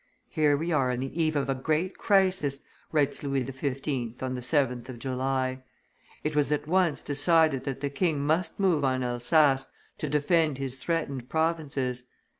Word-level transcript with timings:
"Here 0.31 0.57
we 0.57 0.71
are 0.71 0.91
on 0.91 0.99
the 0.99 1.21
eve 1.21 1.35
of 1.35 1.47
a 1.47 1.53
great 1.53 1.99
crisis," 1.99 2.63
writes 2.91 3.21
Louis 3.21 3.45
XV. 3.45 4.23
on 4.23 4.33
the 4.33 4.41
7th 4.41 4.89
of 4.89 4.97
July. 4.97 5.61
It 6.23 6.35
was 6.35 6.51
at 6.51 6.65
once 6.65 7.03
decided 7.03 7.65
that 7.65 7.81
the 7.81 7.89
king 7.91 8.19
must 8.21 8.59
move 8.59 8.83
on 8.83 9.03
Elsass 9.03 9.67
to 9.99 10.09
defend 10.09 10.57
his 10.57 10.75
threatened 10.77 11.29
provinces. 11.29 12.05